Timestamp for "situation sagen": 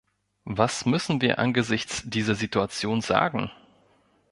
2.33-3.51